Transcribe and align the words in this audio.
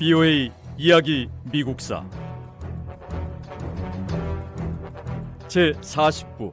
BOA 0.00 0.50
이야기 0.78 1.28
미국사. 1.52 2.08
제 5.46 5.72
40부 5.72 6.50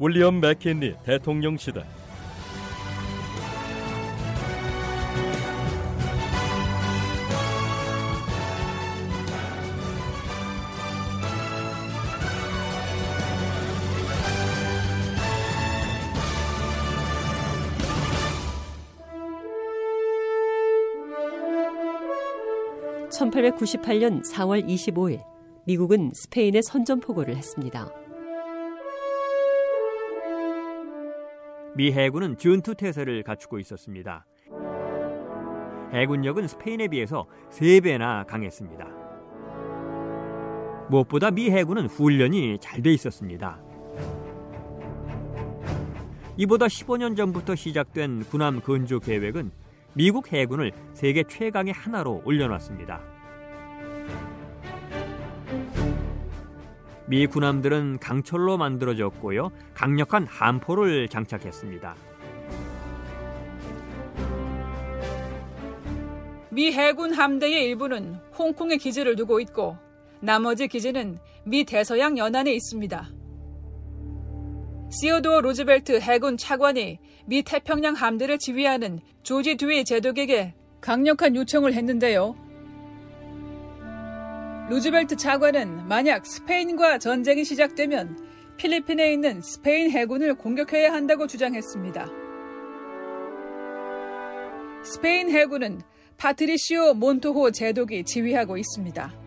윌리엄 0.00 0.40
맥킨리 0.40 0.96
대통령 1.04 1.56
시대 1.56 1.84
1898년 23.10 24.22
4월 24.24 24.66
25일 24.66 25.22
미국은 25.66 26.10
스페인에 26.14 26.62
선전포고를 26.62 27.36
했습니다. 27.36 27.92
미 31.74 31.92
해군은 31.92 32.36
전투 32.38 32.74
태세를 32.74 33.22
갖추고 33.22 33.58
있었습니다. 33.58 34.24
해군력은 35.92 36.48
스페인에 36.48 36.88
비해서 36.88 37.26
3배나 37.50 38.26
강했습니다. 38.26 38.86
무엇보다 40.88 41.30
미 41.30 41.50
해군은 41.50 41.86
훈련이 41.86 42.58
잘 42.60 42.82
돼 42.82 42.92
있었습니다. 42.92 43.60
이보다 46.38 46.66
15년 46.66 47.16
전부터 47.16 47.54
시작된 47.54 48.24
군함 48.24 48.60
건조 48.60 49.00
계획은 49.00 49.50
미국 49.96 50.30
해군을 50.30 50.72
세계 50.92 51.22
최강의 51.22 51.72
하나로 51.72 52.20
올려놨습니다. 52.26 53.00
미 57.06 57.26
군함들은 57.26 57.98
강철로 57.98 58.58
만들어졌고요. 58.58 59.50
강력한 59.72 60.26
함포를 60.26 61.08
장착했습니다. 61.08 61.96
미 66.50 66.72
해군 66.72 67.14
함대의 67.14 67.64
일부는 67.64 68.16
홍콩에 68.38 68.76
기지를 68.76 69.16
두고 69.16 69.40
있고 69.40 69.78
나머지 70.20 70.68
기지는 70.68 71.16
미 71.44 71.64
대서양 71.64 72.18
연안에 72.18 72.52
있습니다. 72.52 73.08
시어도어 74.88 75.40
루즈벨트 75.40 76.00
해군 76.00 76.36
차관이 76.36 76.98
미 77.26 77.42
태평양 77.42 77.94
함대를 77.94 78.38
지휘하는 78.38 79.00
조지 79.22 79.56
듀이 79.56 79.84
제독에게 79.84 80.54
강력한 80.80 81.34
요청을 81.34 81.74
했는데요. 81.74 82.36
루즈벨트 84.70 85.16
차관은 85.16 85.88
만약 85.88 86.26
스페인과 86.26 86.98
전쟁이 86.98 87.44
시작되면 87.44 88.24
필리핀에 88.56 89.12
있는 89.12 89.40
스페인 89.42 89.90
해군을 89.90 90.34
공격해야 90.34 90.92
한다고 90.92 91.26
주장했습니다. 91.26 92.06
스페인 94.84 95.30
해군은 95.30 95.80
파트리시오 96.16 96.94
몬토호 96.94 97.50
제독이 97.50 98.04
지휘하고 98.04 98.56
있습니다. 98.56 99.25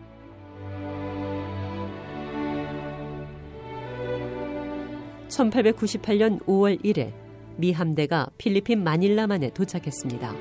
(1898년 5.30 6.44
5월 6.44 6.82
1일) 6.84 7.12
미 7.56 7.72
함대가 7.72 8.28
필리핀 8.36 8.82
마닐라만에 8.82 9.50
도착했습니다. 9.50 10.34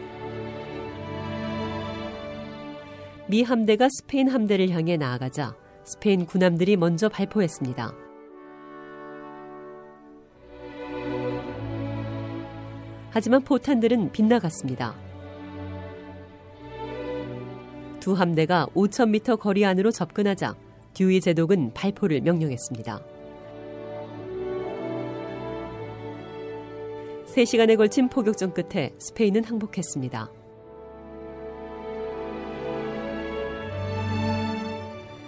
미 3.27 3.44
함대가 3.44 3.88
스페인 3.89 4.27
함대를 4.27 4.72
향해 4.72 4.97
나아가자 4.97 5.55
스페인 5.83 6.25
군함들이 6.25 6.75
먼저 6.77 7.07
발포했습니다. 7.07 7.94
하지만 13.11 13.44
포탄들은 13.44 14.11
빗나갔습니다. 14.11 14.95
두 18.00 18.13
함대가 18.13 18.66
5,000m 18.73 19.39
거리 19.39 19.66
안으로 19.66 19.91
접근하자 19.91 20.56
듀이 20.94 21.21
제독은 21.21 21.73
발포를 21.73 22.21
명령했습니다. 22.21 23.19
3시간에 27.35 27.78
걸친 27.78 28.09
포격전 28.09 28.53
끝에 28.53 28.94
스페인은 28.97 29.44
항복했습니다. 29.44 30.31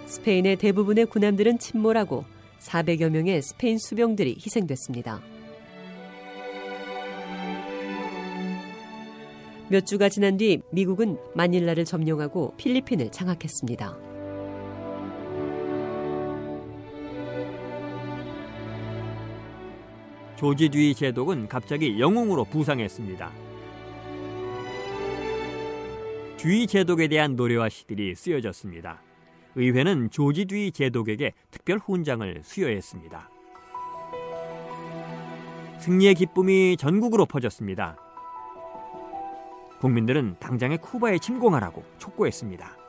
스페인의 0.07 0.57
대부분의 0.57 1.05
군함들은 1.05 1.59
침몰하고 1.59 2.25
400여 2.59 3.09
명의 3.09 3.41
스페인 3.41 3.77
수병들이 3.77 4.35
희생됐습니다. 4.35 5.21
몇 9.69 9.85
주가 9.85 10.09
지난 10.09 10.35
뒤 10.35 10.61
미국은 10.71 11.17
마닐라를 11.33 11.85
점령하고 11.85 12.55
필리핀을 12.57 13.11
장악했습니다. 13.11 14.10
조지 20.41 20.69
듀이 20.69 20.95
제독은 20.95 21.47
갑자기 21.47 21.99
영웅으로 21.99 22.45
부상했습니다. 22.45 23.31
듀이 26.37 26.65
제독에 26.65 27.07
대한 27.07 27.35
노래와 27.35 27.69
시들이 27.69 28.15
쓰여졌습니다. 28.15 29.03
의회는 29.53 30.09
조지 30.09 30.45
듀이 30.45 30.71
제독에게 30.71 31.33
특별 31.51 31.77
훈장을 31.77 32.41
수여했습니다. 32.43 33.29
승리의 35.77 36.15
기쁨이 36.15 36.75
전국으로 36.75 37.27
퍼졌습니다. 37.27 37.95
국민들은 39.79 40.37
당장에 40.39 40.77
쿠바에 40.77 41.19
침공하라고 41.19 41.83
촉구했습니다. 41.99 42.80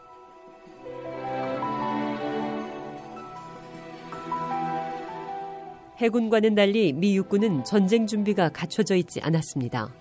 해군과는 6.03 6.57
달리 6.57 6.93
미 6.93 7.17
육군은 7.17 7.63
전쟁 7.63 8.09
준비가 8.09 8.49
갖춰져 8.49 8.97
있지 8.97 9.21
않았습니다. 9.21 9.95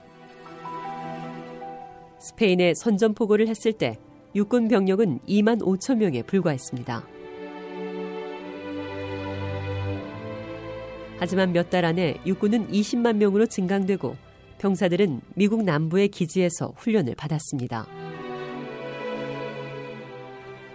스페인에 2.20 2.74
선전포고를 2.74 3.48
했을 3.48 3.72
때 3.72 4.00
육군 4.34 4.68
병력은 4.68 5.20
2만 5.28 5.62
5천 5.62 5.98
명에 5.98 6.24
불과했습니다. 6.24 7.04
하지만 11.20 11.54
몇 11.54 11.70
달 11.70 11.86
안에 11.86 12.18
육군은 12.26 12.72
20만 12.72 13.18
명으로 13.18 13.46
증강되고 13.46 14.16
병사들은 14.58 15.22
미국 15.36 15.64
남부의 15.64 16.08
기지에서 16.08 16.74
훈련을 16.78 17.14
받았습니다. 17.14 18.01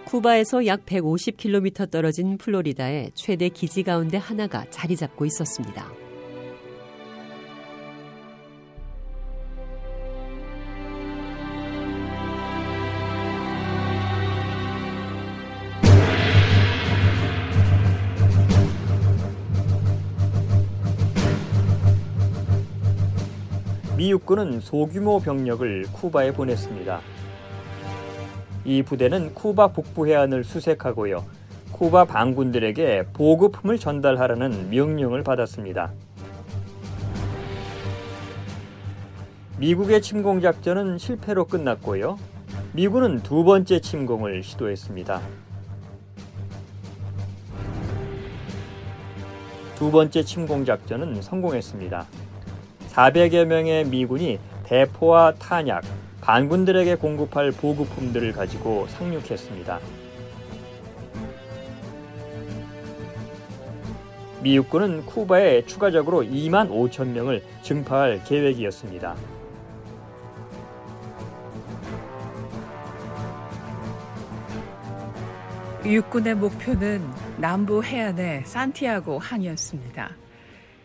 쿠바에서 0.07 0.67
약 0.67 0.87
150km 0.87 1.91
떨어진 1.91 2.39
플로리다의 2.39 3.11
최대 3.15 3.49
기지 3.49 3.83
가운데 3.83 4.17
하나가 4.17 4.65
자리 4.71 4.95
잡고 4.95 5.25
있었습니다. 5.27 5.85
미 23.97 24.13
육군은 24.13 24.61
소규모 24.61 25.19
병력을 25.19 25.87
쿠바에 25.93 26.33
보냈습니다. 26.33 27.16
이 28.67 28.83
부대는 28.83 29.33
쿠바 29.33 29.69
북부 29.69 30.09
해안을 30.09 30.43
수색하고요. 30.43 31.25
쿠바 31.71 32.07
반군들에게 32.07 33.05
보급품을 33.13 33.79
전달하라는 33.79 34.71
명령을 34.71 35.23
받았습니다. 35.23 35.93
미국의 39.59 40.03
침공 40.03 40.41
작전은 40.41 40.99
실패로 40.99 41.45
끝났고요. 41.45 42.19
미군은 42.73 43.23
두 43.23 43.45
번째 43.45 43.79
침공을 43.81 44.43
시도했습니다. 44.43 45.21
두 49.77 49.93
번째 49.93 50.25
침공 50.25 50.65
작전은 50.65 51.23
성공했습니다. 51.23 52.05
400여 52.89 53.45
명의 53.45 53.85
미군이 53.85 54.41
대포와 54.65 55.35
탄약, 55.35 55.85
반군들에게 56.27 56.97
공급할 56.97 57.53
보급품들을 57.53 58.33
가지고 58.33 58.89
상륙했습니다. 58.89 59.79
미 64.43 64.57
육군은 64.57 65.07
쿠바에 65.07 65.65
추가적으로 65.67 66.23
2만 66.23 66.69
5천 66.69 67.11
명을 67.11 67.45
증파할 67.63 68.25
계획이었습니다. 68.25 69.15
육군의 75.85 76.35
목표는 76.35 77.09
남부 77.37 77.85
해안의 77.85 78.43
산티아고 78.47 79.21
항이었습니다. 79.21 80.11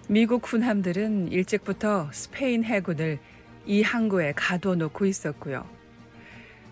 미국 0.07 0.43
군함들은 0.43 1.31
일찍부터 1.31 2.09
스페인 2.11 2.63
해군을 2.63 3.17
이 3.71 3.83
항구에 3.83 4.33
가둬놓고 4.35 5.05
있었고요. 5.05 5.65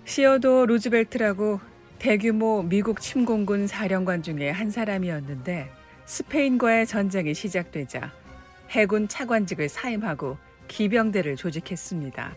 시어도 0.04 0.66
루즈벨트라고 0.66 1.62
대규모 1.98 2.62
미국 2.62 3.00
침공군 3.00 3.68
사령관 3.68 4.22
중에 4.22 4.50
한 4.50 4.70
사람이었는데 4.70 5.72
스페인과의 6.04 6.86
전쟁이 6.86 7.34
시작되자 7.34 8.12
해군 8.72 9.08
차관직을 9.08 9.70
사임하고 9.70 10.38
기병대를 10.68 11.38
조직했습니다. 11.38 12.36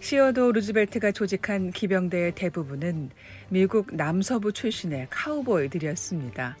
시어도 0.00 0.50
루즈벨트가 0.52 1.12
조직한 1.12 1.72
기병대의 1.72 2.32
대부분은 2.34 3.10
미국 3.50 3.94
남서부 3.94 4.54
출신의 4.54 5.08
카우보이들이었습니다. 5.10 6.56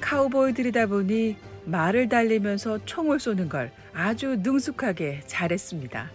카우보이들이다 0.00 0.86
보니 0.86 1.36
말을 1.66 2.08
달리면서 2.08 2.84
총을 2.84 3.20
쏘는 3.20 3.48
걸 3.48 3.70
아주 3.92 4.36
능숙하게 4.42 5.22
잘했습니다. 5.26 6.10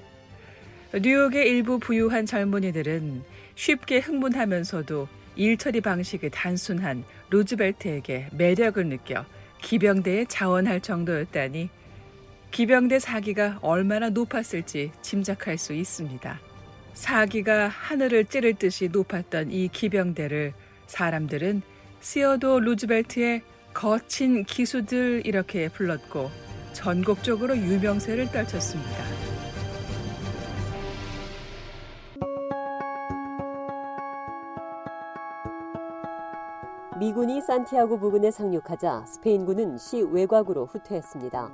뉴욕의 1.01 1.47
일부 1.47 1.79
부유한 1.79 2.25
젊은이들은 2.25 3.23
쉽게 3.55 3.99
흥분하면서도 3.99 5.07
일처리 5.35 5.81
방식이 5.81 6.29
단순한 6.29 7.05
루즈벨트에게 7.29 8.27
매력을 8.33 8.85
느껴 8.87 9.25
기병대에 9.61 10.25
자원할 10.25 10.81
정도였다니 10.81 11.69
기병대 12.51 12.99
사기가 12.99 13.59
얼마나 13.61 14.09
높았을지 14.09 14.91
짐작할 15.01 15.57
수 15.57 15.73
있습니다. 15.73 16.39
사기가 16.93 17.69
하늘을 17.69 18.25
찌를 18.25 18.55
듯이 18.55 18.89
높았던 18.89 19.51
이 19.51 19.69
기병대를 19.69 20.53
사람들은 20.87 21.61
시어도 22.01 22.59
루즈벨트의 22.59 23.41
거친 23.73 24.43
기수들 24.43 25.23
이렇게 25.25 25.69
불렀고 25.69 26.29
전국적으로 26.73 27.57
유명세를 27.57 28.31
떨쳤습니다. 28.31 29.03
미군이 36.99 37.41
산티아고 37.41 37.97
부근에 37.97 38.29
상륙하자 38.29 39.05
스페인군은 39.07 39.77
시 39.79 40.01
외곽으로 40.03 40.67
후퇴했습니다. 40.67 41.51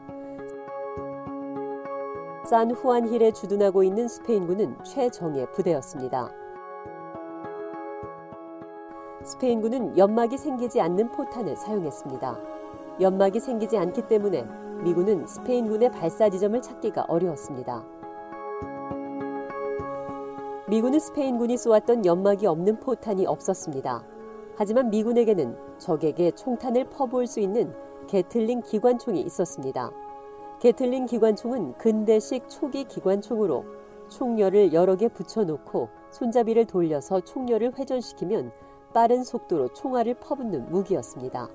산 2.49 2.71
후안힐에 2.71 3.31
주둔하고 3.31 3.83
있는 3.83 4.07
스페인군은 4.07 4.83
최정예 4.83 5.45
부대였습니다. 5.51 6.31
스페인군은 9.27 9.97
연막이 9.97 10.37
생기지 10.37 10.79
않는 10.79 11.11
포탄을 11.11 11.57
사용했습니다. 11.57 12.39
연막이 13.01 13.41
생기지 13.41 13.77
않기 13.77 14.07
때문에 14.07 14.47
미군은 14.85 15.27
스페인군의 15.27 15.91
발사 15.91 16.29
지점을 16.29 16.61
찾기가 16.61 17.07
어려웠습니다. 17.09 17.83
미군은 20.69 20.97
스페인군이 20.99 21.57
쏘았던 21.57 22.05
연막이 22.05 22.47
없는 22.47 22.79
포탄이 22.79 23.25
없었습니다. 23.25 24.01
하지만 24.55 24.89
미군에게는 24.91 25.57
적에게 25.77 26.31
총탄을 26.31 26.85
퍼부을 26.85 27.27
수 27.27 27.41
있는 27.41 27.75
게틀링 28.07 28.61
기관총이 28.61 29.19
있었습니다. 29.19 29.91
게틀링 30.61 31.05
기관총은 31.05 31.73
근대식 31.77 32.47
초기 32.47 32.85
기관총으로 32.85 33.65
총열을 34.07 34.71
여러 34.71 34.95
개 34.95 35.09
붙여놓고 35.09 35.89
손잡이를 36.11 36.63
돌려서 36.63 37.19
총열을 37.19 37.77
회전시키면 37.77 38.53
빠른 38.97 39.23
속도로 39.23 39.71
총알을 39.73 40.15
퍼붓는 40.15 40.71
무기였습니다. 40.71 41.47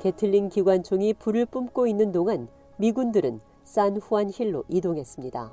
게틀링 0.00 0.48
기관총이 0.48 1.14
불을 1.14 1.46
뿜고 1.46 1.86
있는 1.86 2.10
동안 2.10 2.48
미군들은 2.76 3.40
산 3.62 3.96
후안 3.96 4.32
힐로 4.34 4.64
이동했습니다. 4.68 5.52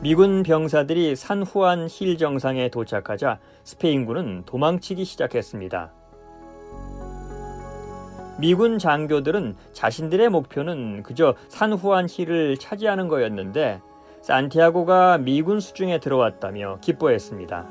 미군 0.00 0.42
병사들이 0.42 1.16
산 1.16 1.42
후안 1.42 1.86
힐 1.90 2.16
정상에 2.16 2.70
도착하자 2.70 3.40
스페인군은 3.64 4.44
도망치기 4.46 5.04
시작했습니다. 5.04 5.92
미군 8.40 8.78
장교들은 8.78 9.54
자신들의 9.74 10.30
목표는 10.30 11.02
그저 11.02 11.34
산 11.48 11.74
후안 11.74 12.06
힐을 12.08 12.56
차지하는 12.56 13.08
거였는데 13.08 13.82
산티아고가 14.22 15.18
미군 15.18 15.58
수중에 15.58 15.98
들어왔다며 15.98 16.78
기뻐했습니다. 16.80 17.66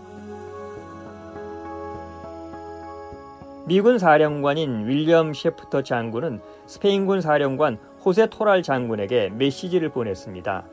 미군 3.65 3.97
사령관인 3.97 4.85
윌리엄 4.85 5.33
셰프터 5.33 5.83
장군은 5.83 6.41
스페인군 6.65 7.21
사령관 7.21 7.77
호세 8.03 8.27
토랄 8.27 8.63
장군에게 8.63 9.29
메시지를 9.29 9.89
보냈습니다. 9.89 10.63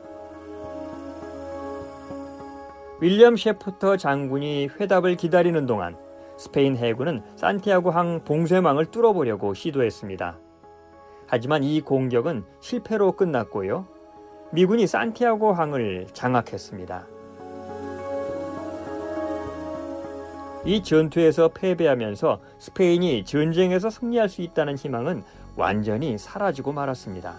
윌리엄 2.99 3.37
셰프터 3.37 3.95
장군이 3.95 4.69
회답을 4.79 5.15
기다리는 5.15 5.65
동안 5.65 5.95
스페인 6.35 6.75
해군은 6.75 7.21
산티아고 7.37 7.91
항 7.91 8.25
봉쇄망을 8.25 8.87
뚫어보려고 8.87 9.53
시도했습니다. 9.53 10.37
하지만 11.27 11.63
이 11.63 11.79
공격은 11.79 12.43
실패로 12.59 13.13
끝났고요. 13.13 13.98
미군이 14.51 14.87
산티아고 14.87 15.53
항을 15.53 16.07
장악했습니다. 16.13 17.05
이 20.65 20.83
전투에서 20.83 21.49
패배하면서 21.49 22.39
스페인이 22.57 23.23
전쟁에서 23.25 23.89
승리할 23.89 24.27
수 24.27 24.41
있다는 24.41 24.75
희망은 24.75 25.23
완전히 25.55 26.17
사라지고 26.17 26.73
말았습니다. 26.73 27.35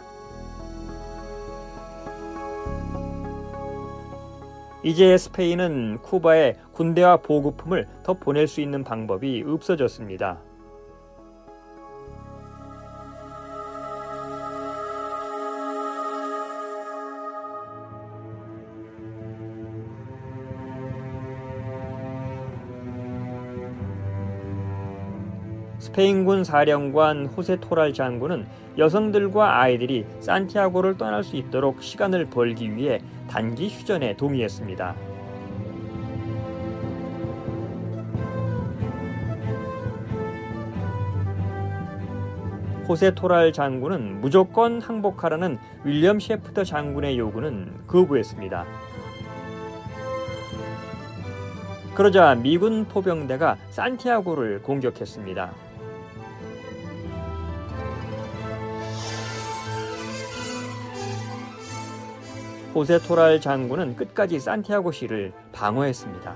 이제 4.83 5.19
스페인은 5.19 5.99
쿠바에 6.03 6.57
군대와 6.73 7.19
보급품을 7.19 7.87
더 8.03 8.15
보낼 8.15 8.47
수 8.47 8.63
있는 8.63 8.83
방법이 8.83 9.45
없어졌습니다. 9.47 10.39
스페인군 25.91 26.45
사령관 26.45 27.27
호세 27.27 27.57
토랄 27.57 27.93
장군은 27.93 28.47
여성들과 28.79 29.61
아이들이 29.61 30.07
산티아고를 30.21 30.97
떠날 30.97 31.25
수 31.25 31.37
있도록 31.37 31.83
시간을 31.83 32.27
벌기 32.27 32.77
위해 32.77 33.01
단기 33.29 33.69
휴전에 33.69 34.17
동의했습니다. 34.17 34.95
호세 42.89 43.13
토랄 43.15 43.53
장군은 43.53 44.21
무조건 44.21 44.81
항복하라는 44.81 45.59
윌리엄 45.85 46.21
셰프터 46.21 46.63
장군의 46.63 47.19
요구는 47.19 47.87
거부했습니다. 47.89 48.65
그러자 51.95 52.37
미군 52.37 52.85
포병대가 52.85 53.57
산티아고를 53.71 54.63
공격했습니다. 54.63 55.70
호세 62.81 62.99
토랄 63.01 63.43
장군은 63.43 63.95
끝까지 63.95 64.41
산티아고 64.41 64.91
시를 64.91 65.35
방어했습니다. 65.53 66.35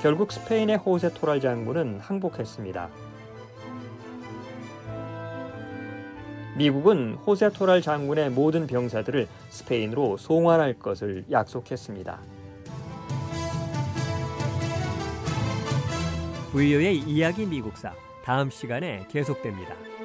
결국 0.00 0.30
스페인의 0.30 0.76
호세 0.76 1.12
토랄 1.12 1.40
장군은 1.40 1.98
항복했습니다. 1.98 2.88
미국은 6.56 7.14
호세 7.14 7.50
토랄 7.50 7.82
장군의 7.82 8.30
모든 8.30 8.68
병사들을 8.68 9.26
스페인으로 9.48 10.18
송환할 10.18 10.74
것을 10.74 11.24
약속했습니다. 11.32 12.20
부유의 16.52 16.98
이야기 16.98 17.44
미국사 17.44 17.92
다음 18.24 18.50
시간에 18.50 19.04
계속됩니다. 19.10 19.97